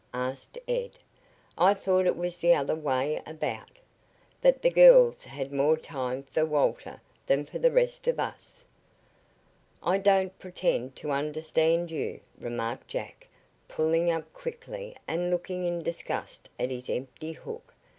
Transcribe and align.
asked 0.15 0.57
Ed. 0.67 0.97
"I 1.59 1.75
thought 1.75 2.07
it 2.07 2.15
was 2.17 2.39
the 2.39 2.55
other 2.55 2.73
way 2.73 3.21
about. 3.27 3.77
That 4.41 4.63
the 4.63 4.71
girls 4.71 5.25
had 5.25 5.53
more 5.53 5.77
time 5.77 6.23
for 6.23 6.43
Walter 6.43 6.99
than 7.27 7.45
for 7.45 7.59
the 7.59 7.69
rest 7.69 8.07
of 8.07 8.19
us." 8.19 8.63
"I 9.83 9.99
don't 9.99 10.39
pretend 10.39 10.95
to 10.95 11.11
understand 11.11 11.91
you," 11.91 12.19
remarked 12.39 12.87
Jack, 12.87 13.27
pulling 13.67 14.09
up 14.09 14.33
quickly 14.33 14.97
and 15.07 15.29
looking 15.29 15.67
in 15.67 15.83
disgust 15.83 16.49
at 16.59 16.71
his 16.71 16.89
empty 16.89 17.33
hook. 17.33 17.75